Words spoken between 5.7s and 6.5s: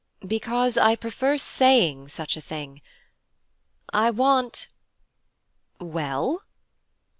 'Well?'